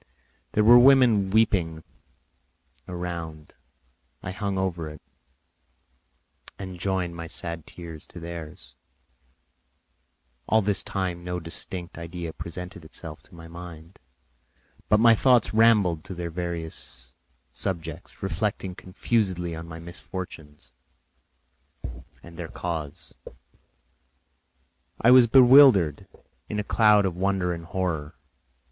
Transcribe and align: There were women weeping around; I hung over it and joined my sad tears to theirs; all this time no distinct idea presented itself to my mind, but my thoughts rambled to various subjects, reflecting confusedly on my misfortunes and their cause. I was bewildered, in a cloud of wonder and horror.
There 0.53 0.63
were 0.63 0.79
women 0.79 1.29
weeping 1.29 1.83
around; 2.87 3.53
I 4.23 4.31
hung 4.31 4.57
over 4.57 4.89
it 4.89 4.99
and 6.57 6.79
joined 6.79 7.15
my 7.15 7.27
sad 7.27 7.67
tears 7.67 8.07
to 8.07 8.19
theirs; 8.19 8.73
all 10.49 10.63
this 10.63 10.83
time 10.83 11.23
no 11.23 11.39
distinct 11.39 11.99
idea 11.99 12.33
presented 12.33 12.83
itself 12.83 13.21
to 13.21 13.35
my 13.35 13.47
mind, 13.47 13.99
but 14.89 14.99
my 14.99 15.13
thoughts 15.13 15.53
rambled 15.53 16.03
to 16.05 16.15
various 16.15 17.13
subjects, 17.53 18.23
reflecting 18.23 18.73
confusedly 18.73 19.55
on 19.55 19.67
my 19.67 19.77
misfortunes 19.77 20.73
and 22.23 22.37
their 22.39 22.47
cause. 22.49 23.13
I 24.99 25.11
was 25.11 25.27
bewildered, 25.27 26.07
in 26.49 26.57
a 26.59 26.63
cloud 26.63 27.05
of 27.05 27.15
wonder 27.15 27.53
and 27.53 27.65
horror. 27.65 28.15